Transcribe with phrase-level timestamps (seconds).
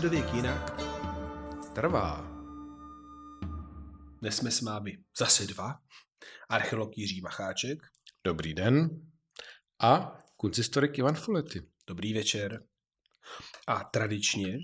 [0.00, 0.80] Středověk jinak
[1.74, 2.26] trvá.
[4.20, 5.78] Dnes jsme s vámi zase dva.
[6.48, 7.78] Archeolog Jiří Macháček.
[8.24, 8.90] Dobrý den.
[9.82, 11.62] A kunsthistorik Ivan Fulety.
[11.86, 12.62] Dobrý večer.
[13.68, 14.58] A tradičně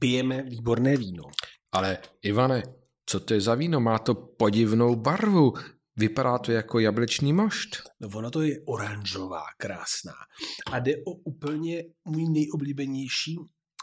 [0.00, 1.24] pijeme výborné víno.
[1.72, 2.62] Ale Ivane,
[3.06, 3.80] co to je za víno?
[3.80, 5.52] Má to podivnou barvu.
[5.96, 7.82] Vypadá to jako jablečný mošt.
[8.00, 10.14] No ono to je oranžová, krásná.
[10.72, 13.38] A jde o úplně můj nejoblíbenější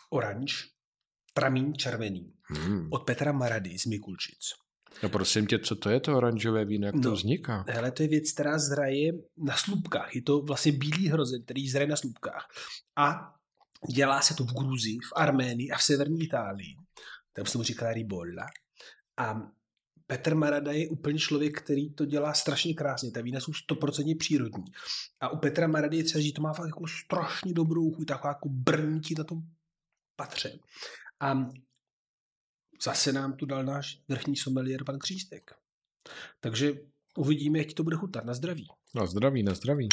[0.09, 0.67] oranž,
[1.33, 2.87] pramín červený, Hmm.
[2.91, 4.39] od Petra Marady z Mikulčic.
[5.03, 6.85] No prosím tě, co to je to oranžové víno?
[6.85, 7.15] Jak to No.
[7.15, 7.65] vzniká?
[7.67, 10.15] Hele, to je věc, která zraje na slupkách.
[10.15, 12.47] Je to vlastně bílý hrozen, který zraje na slupkách.
[12.97, 13.33] A
[13.95, 16.75] dělá se to v Gruzii, v Arménii a v severní Itálii.
[17.33, 18.45] Tam se mu říká ribolla.
[19.17, 19.41] A
[20.07, 23.11] Petr Marada je úplně člověk, který to dělá strašně krásně.
[23.11, 24.63] Ta vína jsou 100% přírodní.
[25.19, 28.31] A u Petra Marady je třeba, že to má fakt jako strašně dobrou chuť, taková
[28.31, 29.41] jako brnití na tom
[30.19, 30.59] patře.
[31.19, 31.33] A
[32.83, 35.51] zase nám tu dal náš vrchní sommelier pan Křístek.
[36.39, 36.73] Takže
[37.17, 38.25] uvidíme, jak ti to bude chutat.
[38.25, 38.67] Na zdraví.
[38.95, 39.89] Na zdraví, na zdraví.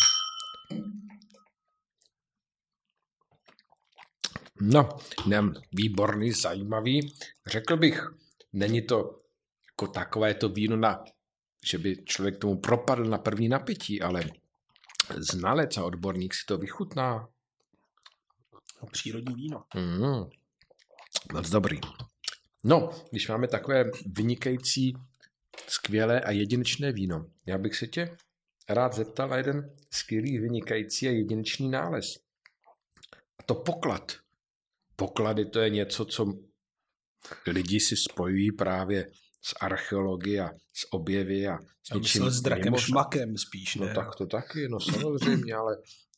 [4.60, 4.88] No,
[5.27, 7.14] nem, výborný, zajímavý.
[7.47, 8.00] Řekl bych,
[8.52, 9.19] není to
[9.70, 11.04] jako takové to víno, na,
[11.70, 14.24] že by člověk tomu propadl na první napití, ale
[15.16, 17.28] znalec a odborník si to vychutná.
[18.82, 19.64] No, přírodní víno.
[19.74, 20.24] Mm,
[21.32, 21.81] moc dobrý.
[22.64, 24.94] No, když máme takové vynikající,
[25.69, 28.16] skvělé a jedinečné víno, já bych se tě
[28.69, 32.04] rád zeptal na jeden skvělý, vynikající a jedinečný nález.
[33.38, 34.12] A to poklad.
[34.97, 36.32] Poklady to je něco, co
[37.47, 39.06] lidi si spojují právě
[39.42, 42.86] s archeologií a s objevy a s něčím s drakem mimořádným.
[42.92, 43.94] šmakem spíš, No ne?
[43.94, 45.76] tak to taky, no samozřejmě, ale,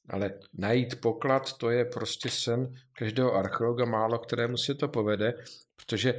[0.09, 5.35] ale najít poklad, to je prostě sen každého archeologa, málo kterému se to povede,
[5.77, 6.15] protože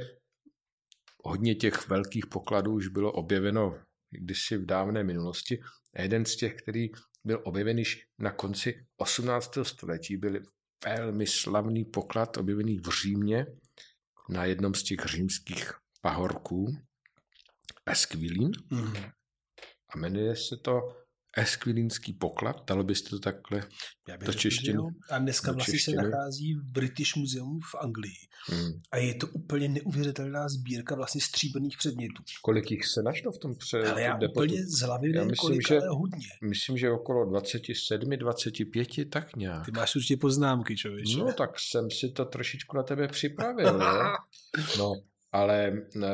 [1.24, 3.78] hodně těch velkých pokladů už bylo objeveno
[4.10, 5.60] kdysi v dávné minulosti.
[5.94, 6.88] A jeden z těch, který
[7.24, 9.58] byl objeven již na konci 18.
[9.62, 10.40] století, byl
[10.84, 13.46] velmi slavný poklad objevený v Římě
[14.28, 16.76] na jednom z těch římských pahorků,
[17.86, 18.96] Esquilín, Mhm.
[19.88, 20.99] a jmenuje se to
[21.36, 23.62] Esquilínský poklad, dalo byste to takhle?
[24.08, 24.78] Já bych do češtiny.
[25.10, 28.14] A dneska Do vlastně se nachází v British Museum v Anglii.
[28.46, 28.72] Hmm.
[28.92, 32.22] A je to úplně neuvěřitelná sbírka vlastně stříbrných předmětů.
[32.42, 34.40] Kolik jich se našlo v tom pře- Ale já depotu?
[34.40, 36.28] úplně z hlavy Já myslím, kolik, že- ale hodně.
[36.42, 39.64] Myslím, že okolo 27, 25, tak nějak.
[39.64, 41.18] Ty máš určitě poznámky, člověče.
[41.18, 43.78] No, tak jsem si to trošičku na tebe připravil?
[44.78, 44.92] No,
[45.32, 46.10] ale eh,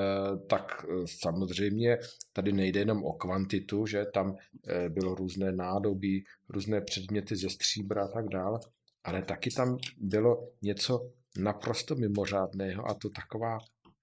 [0.49, 1.99] tak eh, samozřejmě
[2.33, 4.37] tady nejde jenom o kvantitu, že tam
[4.69, 8.59] eh, bylo různé nádobí, různé předměty ze stříbra a tak dále,
[9.05, 13.59] ale taky tam bylo něco naprosto mimořádného a to taková,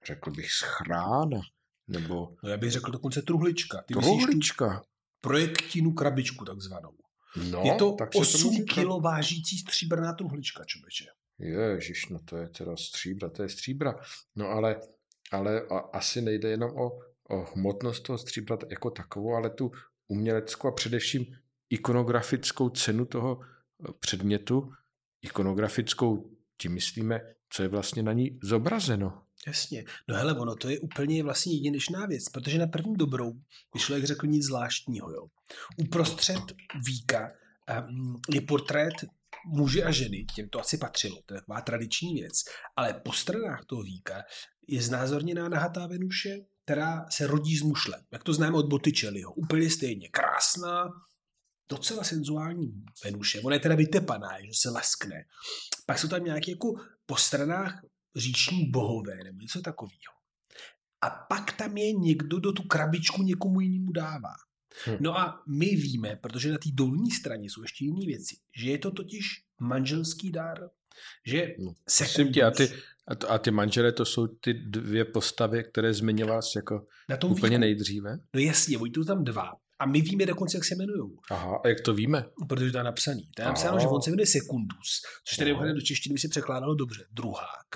[0.08, 1.40] řekl bych, schrána
[1.88, 3.84] nebo No já bych řekl dokonce truhlička.
[3.88, 4.84] Ty myslíš truhlička.
[5.22, 6.94] projektinu krabičku takzvanou.
[7.52, 8.74] No, je to tak se tomu 8 říká.
[8.74, 11.06] kilo vážící stříbrná truhlička, člověče.
[11.40, 14.00] Ježiš, no to je teda stříbra, to je stříbra.
[14.36, 14.82] No ale,
[15.34, 15.62] ale
[15.94, 17.00] asi nejde jenom o,
[17.30, 19.72] o hmotnost toho stříbra jako takovou, ale tu
[20.08, 21.26] uměleckou a především
[21.70, 24.72] ikonografickou cenu toho eh, předmětu.
[25.22, 29.24] Ikonografickou, tím myslíme, co je vlastně na ní zobrazeno.
[29.48, 29.86] Jasně.
[30.08, 33.34] No hele, ono to je úplně vlastně jedinečná věc, protože na první dobrou
[33.74, 35.12] by člověk řekl nic zvláštního.
[35.12, 35.28] Jo.
[35.78, 36.44] Uprostřed
[36.88, 37.32] víka
[37.90, 38.94] um, je portrét
[39.46, 42.44] muže a ženy, těm to asi patřilo, to je taková tradiční věc,
[42.76, 44.24] ale po stranách toho víka
[44.68, 49.70] je znázorněná nahatá Venuše, která se rodí z mušle, jak to známe od Botticelliho, úplně
[49.70, 50.90] stejně, krásná,
[51.70, 55.26] docela senzuální Venuše, ona je teda vytepaná, že se leskne.
[55.86, 56.74] Pak jsou tam nějaké jako
[57.06, 57.82] po stranách
[58.16, 60.14] říční bohové nebo něco takového.
[61.02, 64.34] A pak tam je někdo, do tu krabičku někomu jinému dává.
[64.88, 64.98] Hm.
[65.00, 68.78] No a my víme, protože na té dolní straně jsou ještě jiné věci, že je
[68.78, 69.26] to totiž
[69.62, 70.70] manželský dár,
[71.28, 72.70] že No, se tě, a ty,
[73.08, 77.18] a, to, a ty manželé, to jsou ty dvě postavy, které zmiňoval jsi jako na
[77.18, 78.18] tom úplně víku, nejdříve?
[78.34, 79.52] No jasně, oni jsou tam dva.
[79.80, 82.26] A my víme dokonce, jak se jmenují, Aha, a jak to víme?
[82.50, 83.30] protože to je napsaný.
[83.36, 83.52] To je Aha.
[83.52, 85.74] napsáno, že on se jmenuje Sekundus, což tady Aha.
[85.74, 87.68] do češtiny by se překládalo dobře, druhák.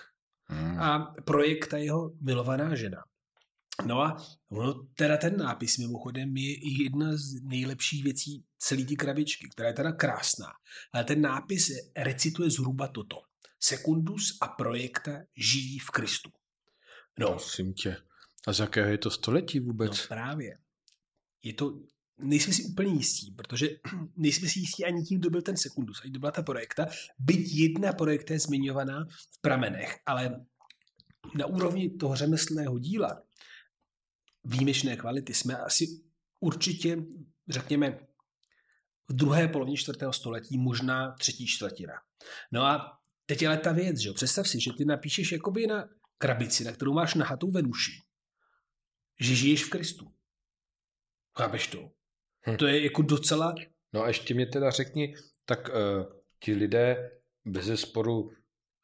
[0.50, 0.80] Hmm.
[0.80, 2.98] a projekt ta jeho milovaná žena.
[3.86, 4.18] No a
[4.50, 9.70] ono, teda ten nápis mimochodem je i jedna z nejlepších věcí celé té krabičky, která
[9.70, 10.48] je teda krásná.
[10.94, 13.16] Ale ten nápis recituje zhruba toto.
[13.60, 16.30] Sekundus a projekta žijí v Kristu.
[17.20, 17.98] No, Prosím tě.
[18.48, 20.08] A z jakého je to století no vůbec?
[20.08, 20.58] právě.
[21.44, 21.80] Je to
[22.18, 23.68] nejsme si úplně jistí, protože
[24.16, 26.86] nejsme si jistí ani tím, kdo byl ten sekundus, ani kdo byla ta projekta,
[27.20, 30.46] byť jedna projekta je zmiňovaná v pramenech, ale
[31.36, 33.24] na úrovni toho řemeslného díla
[34.48, 35.86] výjimečné kvality jsme asi
[36.40, 36.98] určitě,
[37.50, 38.00] řekněme,
[39.10, 41.94] v druhé polovině čtvrtého století, možná třetí čtvrtina.
[42.52, 44.14] No a teď ale ta věc, že jo?
[44.14, 47.92] představ si, že ty napíšeš jakoby na krabici, na kterou máš nahatou Venuši,
[49.20, 50.12] že žiješ v Kristu.
[51.38, 51.92] Chápeš to?
[52.50, 52.58] Hm.
[52.58, 53.56] To je jako docela...
[53.94, 55.16] No a ještě mě teda řekni,
[55.46, 55.76] tak uh,
[56.40, 57.12] ti lidé
[57.46, 58.32] bez sporu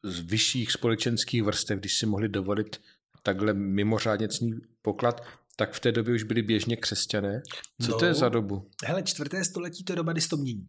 [0.03, 2.81] z vyšších společenských vrstev, když si mohli dovolit
[3.23, 4.51] takhle mimořádně cný
[4.81, 5.21] poklad,
[5.55, 7.41] tak v té době už byli běžně křesťané.
[7.81, 8.69] Co no, to je no, za dobu?
[8.85, 10.67] Hele, čtvrté století to je doba, kdy to mění.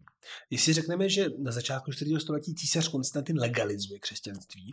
[0.50, 4.72] Jestli řekneme, že na začátku čtvrtého století císař Konstantin legalizuje křesťanství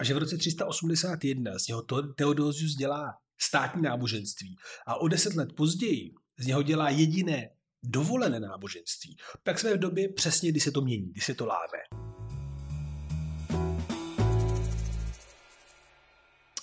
[0.00, 1.82] a že v roce 381 z něho
[2.16, 4.56] Teodosius dělá státní náboženství
[4.86, 7.50] a o deset let později z něho dělá jediné
[7.82, 11.78] dovolené náboženství, tak jsme v době přesně, kdy se to mění, kdy se to láme.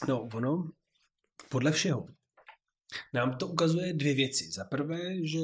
[0.07, 0.69] No, ono,
[1.49, 2.05] podle všeho,
[3.13, 4.51] nám to ukazuje dvě věci.
[4.51, 5.39] Za prvé, že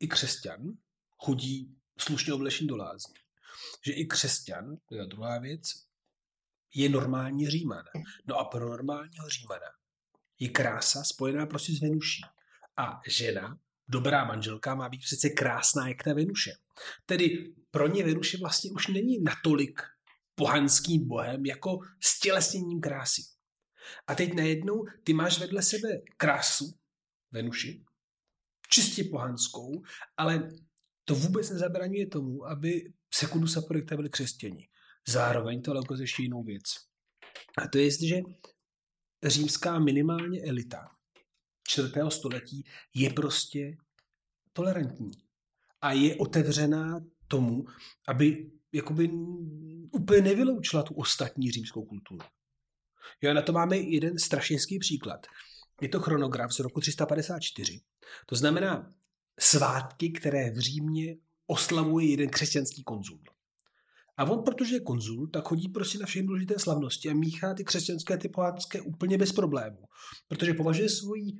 [0.00, 0.60] i křesťan
[1.18, 3.14] chodí slušně oblečený do lázní.
[3.86, 5.62] Že i křesťan, to je druhá věc,
[6.74, 7.84] je normální říman.
[8.26, 9.66] No a pro normálního římana
[10.38, 12.22] je krása spojená prostě s Venuší.
[12.76, 13.58] A žena,
[13.88, 16.50] dobrá manželka, má být přece krásná jak ta Venuše.
[17.06, 19.82] Tedy pro ně Venuše vlastně už není natolik
[20.34, 23.22] pohanským bohem, jako stělesněním krásy.
[24.06, 26.74] A teď najednou ty máš vedle sebe krásu,
[27.34, 27.84] Venuši,
[28.70, 29.82] čistě pohanskou,
[30.16, 30.48] ale
[31.04, 34.68] to vůbec nezabraňuje tomu, aby Secundus a projekta byli křesťani.
[35.08, 36.64] Zároveň to ale ukazuje ještě jinou věc.
[37.58, 38.20] A to je, že
[39.24, 40.90] římská minimálně elita
[41.68, 42.64] čtvrtého století
[42.94, 43.76] je prostě
[44.52, 45.10] tolerantní
[45.80, 47.64] a je otevřená tomu,
[48.08, 49.10] aby jakoby
[49.92, 52.26] úplně nevyloučila tu ostatní římskou kulturu.
[53.20, 55.26] Jo, na to máme jeden strašenský příklad.
[55.80, 57.80] Je to chronograf z roku 354.
[58.26, 58.94] To znamená
[59.40, 61.16] svátky, které v Římě
[61.46, 63.20] oslavuje jeden křesťanský konzul.
[64.16, 67.64] A on, protože je konzul, tak chodí prostě na všechny důležité slavnosti a míchá ty
[67.64, 69.78] křesťanské ty pohádské úplně bez problémů.
[70.28, 71.32] Protože považuje svoji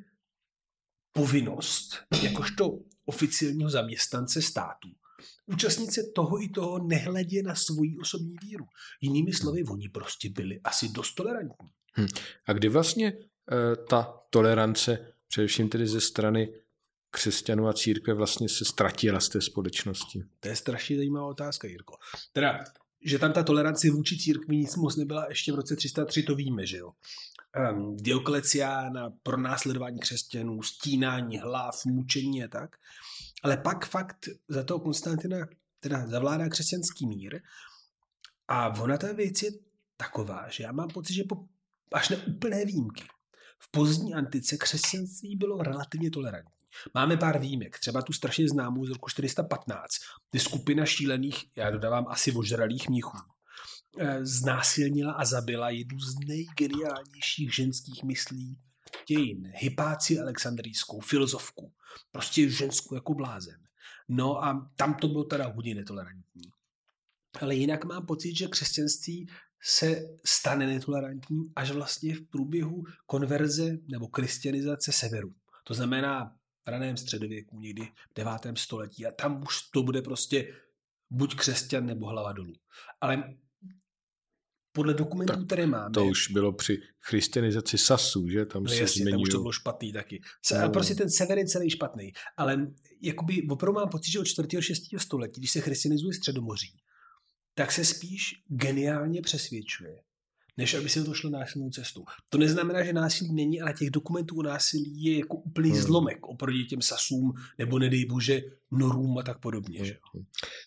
[1.12, 4.88] povinnost, jakožto oficiálního zaměstnance státu,
[5.46, 8.64] účastnit se toho i toho nehledě na svoji osobní víru.
[9.00, 11.68] Jinými slovy, oni prostě byli asi dost tolerantní.
[11.98, 12.06] Hm.
[12.46, 13.12] A kdy vlastně
[13.88, 16.54] ta tolerance, především tedy ze strany
[17.10, 20.24] křesťanů a církve vlastně se ztratila z té společnosti?
[20.40, 21.96] To je strašně zajímavá otázka, Jirko.
[22.32, 22.64] Teda,
[23.04, 26.66] že tam ta tolerance vůči církvi nic moc nebyla ještě v roce 303, to víme,
[26.66, 26.92] že jo.
[27.72, 32.76] Um, Diokleciána, pronásledování křesťanů, stínání hlav, mučení a tak.
[33.42, 35.38] Ale pak fakt za toho Konstantina
[35.80, 37.40] teda zavládá křesťanský mír
[38.48, 39.50] a ona ta věc je
[39.96, 41.36] taková, že já mám pocit, že po,
[41.92, 43.04] až na úplné výjimky
[43.64, 46.52] v pozdní antice křesťanství bylo relativně tolerantní.
[46.94, 49.88] Máme pár výjimek, třeba tu strašně známou z roku 415,
[50.30, 53.18] kdy skupina šílených, já dodávám asi ožralých mnichů,
[53.98, 58.58] eh, znásilnila a zabila jednu z nejgeniálnějších ženských myslí
[59.08, 59.52] dějin.
[59.54, 61.72] Hypáci Alexandrijskou, filozofku.
[62.10, 63.60] Prostě ženskou jako blázen.
[64.08, 66.42] No a tam to bylo teda hodně netolerantní.
[67.40, 69.28] Ale jinak mám pocit, že křesťanství
[69.64, 75.34] se stane netolerantním až vlastně v průběhu konverze nebo kristianizace severu.
[75.64, 80.54] To znamená v raném středověku, někdy v devátém století a tam už to bude prostě
[81.10, 82.54] buď křesťan nebo hlava dolů.
[83.00, 83.34] Ale
[84.72, 85.90] podle dokumentů, tak které máme...
[85.90, 88.46] To už bylo při christianizaci Sasu, že?
[88.46, 90.22] Tam no se jasně, tam už to bylo špatný taky.
[90.60, 90.70] No.
[90.70, 92.12] Prostě ten sever je celý špatný.
[92.36, 92.66] Ale
[93.00, 94.62] jakoby opravdu mám pocit, že od 4.
[94.62, 94.82] 6.
[94.98, 96.76] století, když se christianizuje Středomoří,
[97.54, 99.98] tak se spíš geniálně přesvědčuje,
[100.56, 102.04] než aby se to šlo násilnou cestou.
[102.30, 105.82] To neznamená, že násilí není, ale těch dokumentů o násilí je jako úplný hmm.
[105.82, 109.78] zlomek oproti těm sasům nebo nedej bože norům a tak podobně.
[109.78, 109.86] Hmm.
[109.86, 109.96] Že?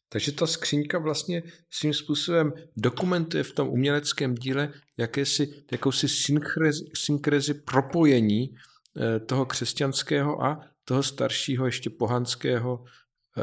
[0.10, 7.54] Takže ta skřínka vlastně svým způsobem dokumentuje v tom uměleckém díle jakési, jakousi synkrezi, synkrezi
[7.54, 8.50] propojení
[8.98, 12.84] eh, toho křesťanského a toho staršího ještě pohanského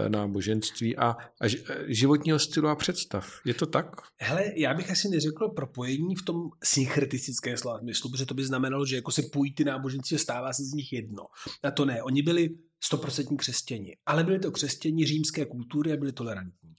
[0.09, 1.51] náboženství a, a eh,
[1.87, 3.41] životního stylu a představ.
[3.45, 3.87] Je to tak?
[4.21, 8.87] Hele, já bych asi neřekl propojení v tom synchretistické slova smyslu, protože to by znamenalo,
[8.87, 11.23] že jako se pojí ty náboženství a stává se z nich jedno.
[11.63, 12.51] A to ne, oni byli
[12.85, 16.75] stoprocentní křesťani, ale byli to křesťani římské kultury a byli tolerantní.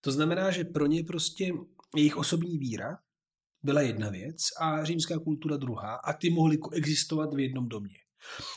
[0.00, 1.52] To znamená, že pro ně prostě
[1.96, 2.98] jejich osobní víra
[3.62, 7.98] byla jedna věc a římská kultura druhá a ty mohly existovat v jednom domě.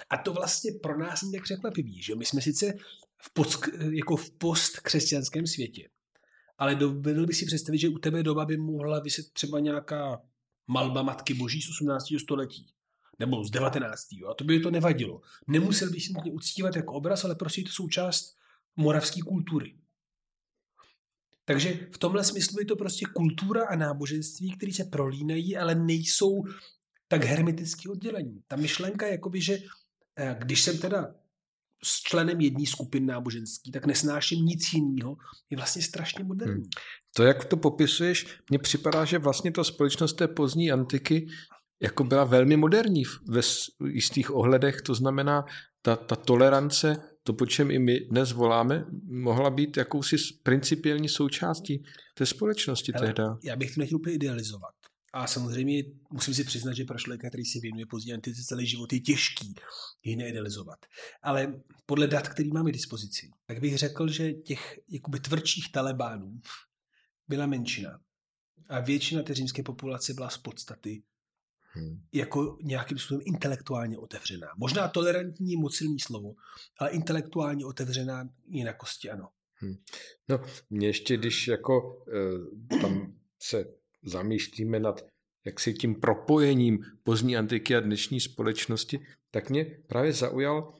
[0.09, 2.73] A to vlastně pro nás tak překvapivý, že my jsme sice
[3.21, 5.89] v, post, jako v postkřesťanském světě.
[6.57, 10.21] Ale dovedl bych si představit, že u tebe doba by mohla vyset třeba nějaká
[10.67, 12.05] malba Matky Boží z 18.
[12.23, 12.67] století.
[13.19, 14.07] Nebo z 19.
[14.29, 15.21] A to by to nevadilo.
[15.47, 18.37] Nemusel bych si nutně uctívat jako obraz, ale prostě je to součást
[18.75, 19.75] moravské kultury.
[21.45, 26.43] Takže v tomhle smyslu je to prostě kultura a náboženství, které se prolínají, ale nejsou
[27.07, 28.43] tak hermeticky oddělení.
[28.47, 29.57] Ta myšlenka je jakoby, že
[30.15, 31.15] eh, když jsem teda
[31.83, 35.15] s členem jedné skupiny náboženský, tak nesnáším nic jiného,
[35.49, 36.53] je vlastně strašně moderní.
[36.53, 36.69] Hmm.
[37.15, 41.27] To, jak to popisuješ, mně připadá, že vlastně ta společnost té pozdní antiky
[41.81, 43.41] jako byla velmi moderní ve
[43.87, 45.45] jistých ohledech, to znamená,
[45.81, 51.83] ta, ta tolerance, to, po čem i my dnes voláme, mohla být jakousi principiální součástí
[52.13, 53.37] té společnosti tehda.
[53.43, 54.80] Já bych to nechtěl úplně idealizovat.
[55.13, 58.93] A samozřejmě musím si přiznat, že pro člověka, který si věnuje pozdní antice celý život,
[58.93, 59.55] je těžký
[60.03, 60.85] ji neidealizovat.
[61.21, 66.41] Ale podle dat, který máme k dispozici, tak bych řekl, že těch jakoby tvrdších talebánů
[67.27, 67.99] byla menšina.
[68.69, 71.03] A většina té římské populace byla z podstaty
[71.71, 72.01] hmm.
[72.13, 74.47] jako nějakým způsobem intelektuálně otevřená.
[74.57, 76.35] Možná tolerantní, moc silný slovo,
[76.77, 79.29] ale intelektuálně otevřená jinakosti ano.
[79.53, 79.75] Hmm.
[80.29, 82.05] No, mě ještě, když jako
[82.73, 85.05] e, tam se zamýšlíme nad
[85.45, 88.99] jaksi tím propojením pozdní antiky a dnešní společnosti,
[89.31, 90.79] tak mě právě zaujal,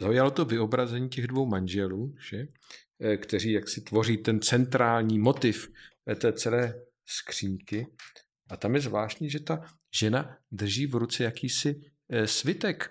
[0.00, 2.46] zaujalo to vyobrazení těch dvou manželů, že?
[3.00, 5.68] Eh, kteří jaksi tvoří ten centrální motiv
[6.16, 6.74] té celé
[7.06, 7.86] skřínky.
[8.50, 12.90] A tam je zvláštní, že ta žena drží v ruce jakýsi eh, svitek.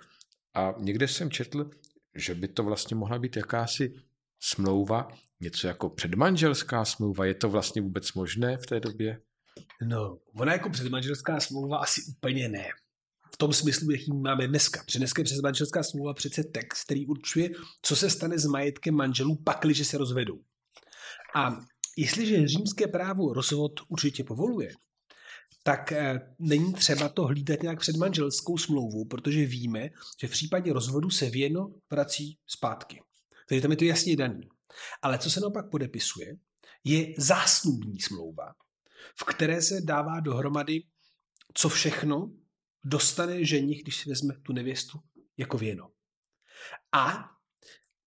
[0.56, 1.70] A někde jsem četl,
[2.15, 3.94] že by to vlastně mohla být jakási
[4.39, 5.08] smlouva,
[5.39, 7.25] něco jako předmanželská smlouva.
[7.25, 9.22] Je to vlastně vůbec možné v té době?
[9.81, 12.67] No, ona jako předmanželská smlouva asi úplně ne.
[13.33, 14.83] V tom smyslu, jaký máme dneska.
[14.83, 17.50] Protože dneska je předmanželská smlouva přece text, který určuje,
[17.81, 20.39] co se stane s majetkem manželů, pakliže se rozvedou.
[21.36, 21.60] A
[21.98, 24.74] jestliže římské právo rozvod určitě povoluje,
[25.63, 29.89] tak eh, není třeba to hlídat nějak před manželskou smlouvou, protože víme,
[30.22, 33.01] že v případě rozvodu se věno vrací zpátky.
[33.48, 34.50] Takže tam je to jasně daný.
[35.01, 36.36] Ale co se naopak podepisuje,
[36.83, 38.53] je zásnubní smlouva,
[39.19, 40.83] v které se dává dohromady,
[41.53, 42.33] co všechno
[42.86, 45.00] dostane ženich, když si vezme tu nevěstu
[45.38, 45.91] jako věno.
[46.91, 47.29] A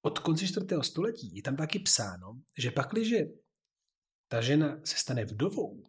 [0.03, 0.67] od konce 4.
[0.83, 3.19] století je tam taky psáno, že pakliže
[4.29, 5.83] ta žena se stane vdovou,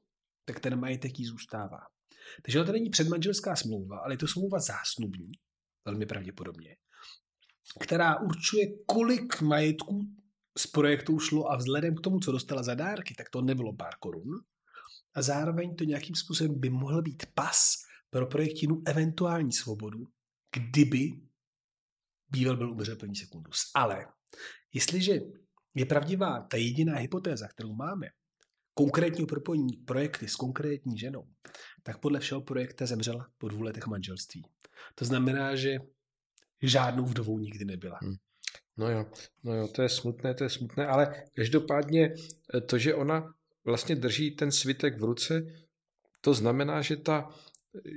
[0.46, 1.80] tak ten majetek jí zůstává.
[2.44, 5.32] Takže to není předmanželská smlouva, ale je to smlouva zásnubní,
[5.86, 6.76] velmi pravděpodobně,
[7.80, 10.02] která určuje, kolik majetků
[10.58, 13.94] z projektu šlo a vzhledem k tomu, co dostala za dárky, tak to nebylo pár
[14.00, 14.30] korun,
[15.18, 17.76] a zároveň to nějakým způsobem by mohl být pas
[18.10, 20.08] pro projektinu eventuální svobodu,
[20.56, 21.12] kdyby
[22.30, 23.72] býval byl umřel první sekundus.
[23.76, 24.06] Ale
[24.74, 25.20] jestliže
[25.76, 28.08] je pravdivá ta jediná hypotéza, kterou máme,
[28.74, 31.28] konkrétního propojení projekty s konkrétní ženou,
[31.84, 34.46] tak podle všeho projekta zemřela po dvou letech manželství.
[34.96, 35.78] To znamená, že
[36.62, 38.00] žádnou vdovou nikdy nebyla.
[38.02, 38.16] Hmm.
[38.78, 39.06] No jo,
[39.44, 42.14] no jo, to je smutné, to je smutné, ale každopádně
[42.66, 43.34] to, že ona
[43.68, 45.46] vlastně drží ten svitek v ruce,
[46.22, 47.30] to znamená, že ta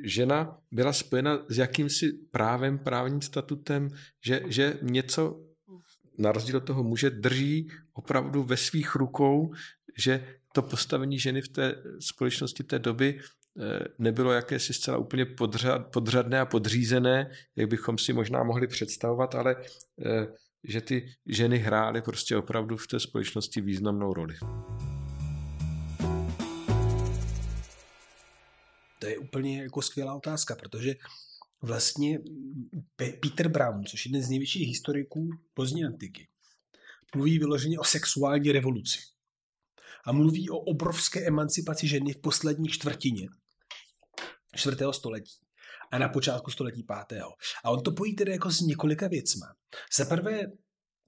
[0.05, 3.89] žena byla spojena s jakýmsi právem, právním statutem,
[4.25, 5.41] že, že něco
[6.19, 9.55] na rozdíl od toho muže drží opravdu ve svých rukou,
[9.99, 15.87] že to postavení ženy v té společnosti té doby eh, nebylo jakési zcela úplně podřad,
[15.93, 19.57] podřadné a podřízené, jak bychom si možná mohli představovat, ale
[20.07, 20.27] eh,
[20.65, 24.35] že ty ženy hrály prostě opravdu v té společnosti významnou roli.
[29.01, 30.95] To je úplně jako skvělá otázka, protože
[31.63, 32.19] vlastně
[32.97, 36.29] Peter Brown, což je jeden z největších historiků pozdní antiky,
[37.15, 38.99] mluví vyloženě o sexuální revoluci.
[40.05, 43.29] A mluví o obrovské emancipaci ženy v poslední čtvrtině
[44.57, 45.39] čtvrtého století
[45.93, 47.31] a na počátku století pátého.
[47.65, 49.47] A on to pojí tedy jako s několika věcma.
[49.97, 50.43] Za prvé,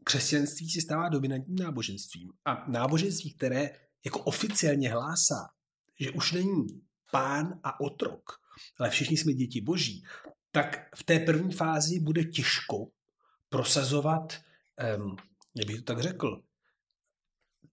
[0.04, 2.28] křesťanství se stává dominantním náboženstvím.
[2.44, 3.70] A náboženství, které
[4.04, 5.49] jako oficiálně hlásá,
[6.00, 6.66] že už není
[7.12, 8.40] pán a otrok,
[8.78, 10.04] ale všichni jsme děti boží,
[10.50, 12.90] tak v té první fázi bude těžko
[13.49, 14.33] prosazovat,
[14.97, 15.16] um,
[15.54, 16.42] jak bych to tak řekl,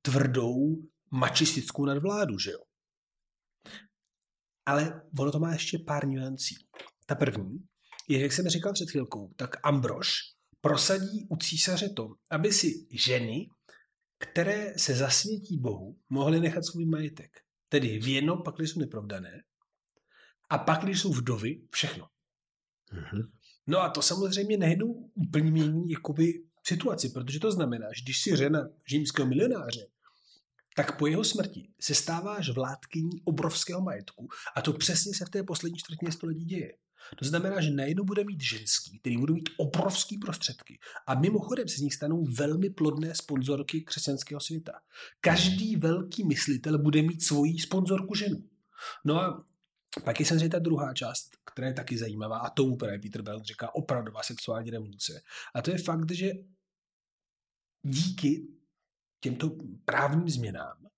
[0.02, 0.76] tvrdou
[1.12, 2.60] mačistickou nadvládu, že jo?
[4.66, 6.56] Ale ono to má ještě pár nuancí.
[7.06, 7.68] Ta první
[8.08, 10.10] je, jak jsem říkal před chvilkou, tak Ambrož
[10.62, 13.50] prosadí u císaře to, aby si ženy,
[14.18, 17.42] které se zasvětí Bohu, mohly nechat svůj majetek.
[17.70, 19.44] Tedy věno, pak když jsou nepravdané,
[20.50, 22.08] a pak když jsou vdovy, všechno.
[22.94, 23.30] Mm-hmm.
[23.68, 28.38] No a to samozřejmě nejednou úplně mění jakoby situaci, protože to znamená, že když si
[28.38, 29.88] žena římského milionáře,
[30.76, 35.44] tak po jeho smrti se stáváš vládkyní obrovského majetku a to přesně se v té
[35.44, 36.74] poslední čtvrtině století děje.
[37.18, 40.80] To znamená, že najednou bude mít ženský, který budou mít obrovský prostředky.
[41.08, 44.72] A mimochodem se z nich stanou velmi plodné sponzorky křesťanského světa.
[45.22, 48.44] Každý velký myslitel bude mít svoji sponzorku ženu.
[49.06, 49.46] No a
[50.04, 53.44] pak je samozřejmě ta druhá část, která je taky zajímavá, a tomu právě Peter Bell
[53.44, 55.22] říká opravdová sexuální revoluce.
[55.56, 56.32] A to je fakt, že
[57.84, 58.48] díky
[59.20, 60.90] těmto právním změnám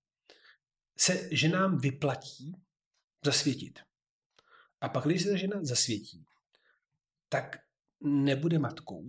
[0.98, 2.52] se ženám vyplatí
[3.24, 3.78] zasvětit.
[4.82, 6.24] A pak, když se ta žena zasvětí,
[7.28, 7.56] tak
[8.00, 9.04] nebude matkou.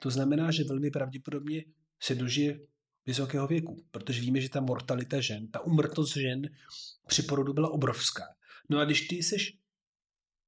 [0.00, 1.64] To znamená, že velmi pravděpodobně
[2.00, 2.60] se dožije
[3.06, 6.48] vysokého věku, protože víme, že ta mortalita žen, ta umrtnost žen
[7.06, 8.24] při porodu byla obrovská.
[8.70, 9.36] No a když ty jsi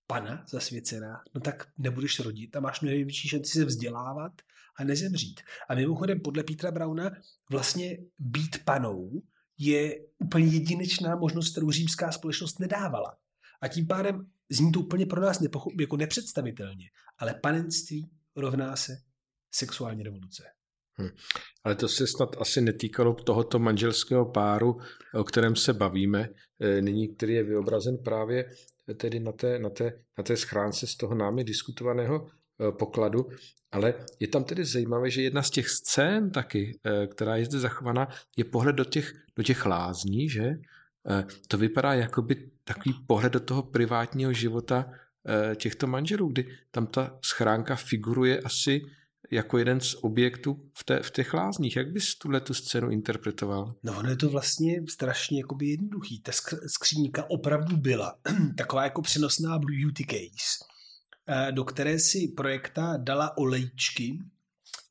[0.07, 4.33] pana zasvěcená, no tak nebudeš rodit a máš mnohem větší šanci se vzdělávat
[4.77, 5.41] a nezemřít.
[5.69, 7.11] A mimochodem podle Petra Brauna
[7.51, 9.23] vlastně být panou
[9.59, 13.17] je úplně jedinečná možnost, kterou římská společnost nedávala.
[13.61, 16.87] A tím pádem zní to úplně pro nás nepochop, jako nepředstavitelně,
[17.19, 18.93] ale panenství rovná se
[19.55, 20.43] sexuální revoluce.
[20.99, 21.11] Hmm.
[21.65, 24.81] Ale to se snad asi netýkalo tohoto manželského páru,
[25.15, 26.29] o kterém se bavíme
[26.61, 28.45] eh, nyní, který je vyobrazen právě
[28.89, 33.29] eh, tedy na té, na té, na té schránce z toho námi diskutovaného eh, pokladu,
[33.73, 36.79] ale je tam tedy zajímavé, že jedna z těch scén taky,
[37.11, 40.43] která je zde zachovaná, je pohled do těch, do těch lázní, že?
[41.49, 44.91] To vypadá jako by takový pohled do toho privátního života
[45.57, 48.81] těchto manželů, kdy tam ta schránka figuruje asi
[49.31, 51.77] jako jeden z objektů v, té, v těch lázních.
[51.77, 53.75] Jak bys tuhle tu scénu interpretoval?
[53.83, 56.21] No ono je to vlastně strašně jakoby jednoduchý.
[56.21, 56.33] Ta
[56.67, 58.19] skřínka opravdu byla
[58.57, 60.65] taková jako přenosná beauty case,
[61.29, 64.19] eh, do které si projekta dala olejčky,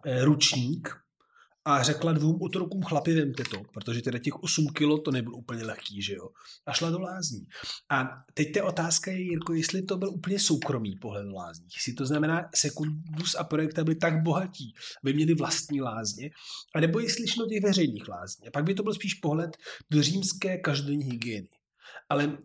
[0.05, 0.89] eh, ručník,
[1.65, 5.63] a řekla dvou otrokům chlapi, vemte to, protože teda těch 8 kilo to nebylo úplně
[5.63, 6.29] lehký, že jo.
[6.65, 7.47] A šla do lázní.
[7.89, 11.67] A teď ta otázka je, Jirko, jestli to byl úplně soukromý pohled do lázní.
[11.75, 14.73] Jestli to znamená, Sekundus a projekta byli tak bohatí,
[15.03, 16.29] aby měli vlastní lázně,
[16.75, 18.47] a nebo jestli šlo těch veřejných lázní.
[18.47, 19.57] A pak by to byl spíš pohled
[19.91, 21.49] do římské každodenní hygieny.
[22.09, 22.37] Ale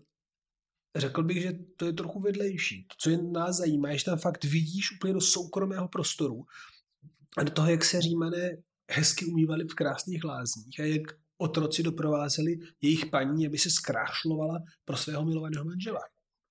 [0.97, 2.85] řekl bych, že to je trochu vedlejší.
[2.85, 6.45] To, co je nás zajímá, je, že tam fakt vidíš úplně do soukromého prostoru
[7.37, 8.57] a do toho, jak se římané
[8.91, 11.03] hezky umývali v krásných lázních a jak
[11.39, 16.01] otroci doprovázeli jejich paní, aby se zkrášlovala pro svého milovaného manžela.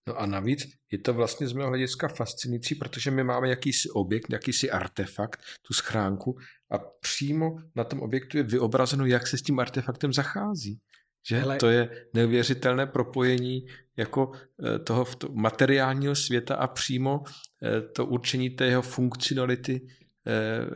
[0.08, 0.60] No a navíc
[0.91, 5.73] je to vlastně z mého hlediska fascinující, protože my máme jakýsi objekt, jakýsi artefakt, tu
[5.73, 6.38] schránku
[6.71, 10.80] a přímo na tom objektu je vyobrazeno, jak se s tím artefaktem zachází.
[11.28, 13.65] Že Hele, to je neuvěřitelné propojení
[13.97, 17.23] jako eh, toho materiálního světa a přímo
[17.63, 19.88] eh, to určení té jeho funkcionality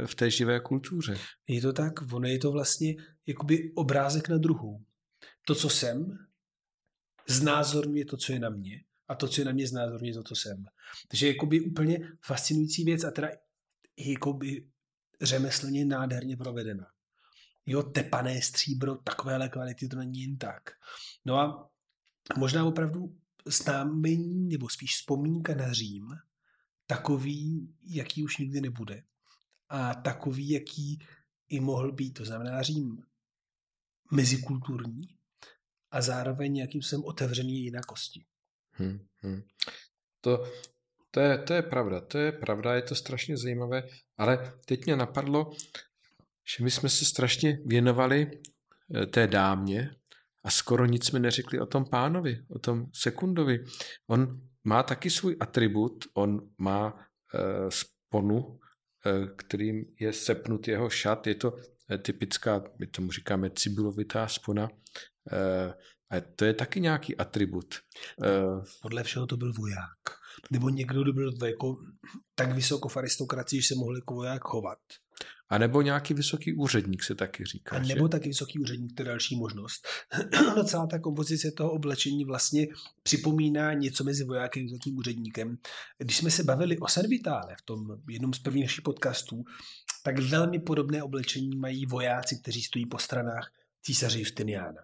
[0.06, 1.18] v té živé kultuře.
[1.48, 4.86] Je to tak, ono je to vlastně jakoby obrázek na druhou.
[5.46, 6.18] To, co jsem,
[7.28, 10.36] znázorňuje to, co je na mě a to, co je na mě, znázorňuje to, co
[10.36, 10.66] jsem.
[11.08, 13.30] Takže jakoby úplně fascinující věc a teda
[13.98, 14.68] jakoby
[15.22, 16.86] řemeslně nádherně provedena.
[17.66, 20.70] Jo, tepané stříbro, takovéhle kvality to není jen tak.
[21.26, 21.70] No a
[22.38, 26.08] možná opravdu známení, nebo spíš vzpomínka na Řím,
[26.88, 29.04] takový, jaký už nikdy nebude
[29.70, 31.00] a takový, jaký
[31.50, 32.14] i mohl být.
[32.14, 33.04] To znamená Řím
[34.12, 35.08] mezikulturní
[35.92, 38.26] a zároveň jakým jsem otevřený jinakosti.
[38.72, 39.42] Hmm, hmm.
[40.22, 40.44] To,
[41.12, 43.84] to, je, to je pravda, to je pravda, je to strašně zajímavé,
[44.18, 45.52] ale teď mě napadlo,
[46.58, 48.32] že my jsme se strašně věnovali
[48.96, 49.96] eh, té dámě
[50.44, 53.66] a skoro nic jsme neřekli o tom pánovi, o tom sekundovi.
[54.08, 58.60] On má taky svůj atribut, on má uh, sponu,
[59.36, 61.28] kterým je sepnut jeho šat.
[61.28, 61.58] Je to
[61.90, 64.70] eh, typická, my tomu říkáme cibulovitá spona.
[65.32, 65.74] Eh,
[66.10, 67.76] a to je taky nějaký atribut.
[68.82, 70.23] Podle všeho to byl voják.
[70.52, 71.78] Nebo někdo, kdo byl jako
[72.36, 74.80] tak vysoko v aristokracii, že se mohl jako voják chovat.
[75.50, 77.76] A nebo nějaký vysoký úředník se taky říká.
[77.76, 78.10] A nebo že?
[78.10, 79.88] taky vysoký úředník, to je další možnost.
[80.56, 82.68] no celá ta kompozice toho oblečení vlastně
[83.04, 85.58] připomíná něco mezi vojákem a vysokým úředníkem.
[85.98, 89.44] Když jsme se bavili o servitále v tom jednom z prvních našich podcastů,
[90.04, 94.82] tak velmi podobné oblečení mají vojáci, kteří stojí po stranách císaře Justiniána.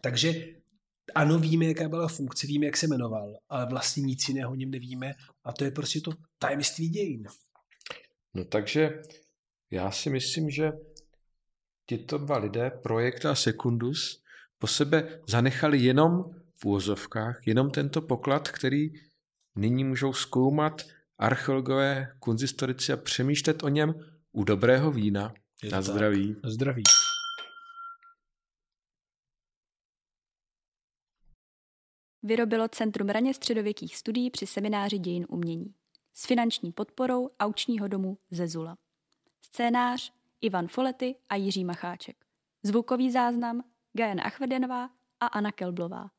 [0.00, 0.44] Takže
[1.14, 4.70] ano, víme, jaká byla funkce, víme, jak se jmenoval, ale vlastně nic jiného o něm
[4.70, 5.14] nevíme
[5.44, 7.24] a to je prostě to tajemství dějin.
[8.34, 9.02] No takže
[9.70, 10.72] já si myslím, že
[11.86, 14.22] tyto dva lidé, Projekt a Secundus,
[14.58, 16.22] po sebe zanechali jenom
[16.56, 18.88] v úvozovkách, jenom tento poklad, který
[19.56, 20.82] nyní můžou zkoumat
[21.18, 23.94] archeologové, kunzistorici a přemýšlet o něm
[24.32, 25.34] u dobrého vína.
[25.62, 25.84] Je Na tak.
[25.84, 26.36] zdraví.
[26.44, 26.82] Na zdraví.
[32.26, 35.74] Vyrobilo Centrum raně středověkých studií při semináři dějin umění.
[36.14, 38.78] S finanční podporou aučního domu Zezula.
[39.40, 42.24] Scénář Ivan Folety a Jiří Macháček.
[42.62, 46.10] Zvukový záznam Gajana Achverdianová a Anna Kelblová.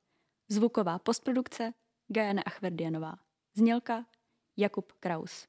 [0.50, 1.74] Zvuková postprodukce
[2.08, 3.16] Gajana Achverdianová.
[3.54, 4.06] Znělka
[4.58, 5.48] Jakub Kraus.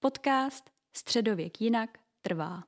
[0.00, 2.64] Podcast Středověk jinak trvá.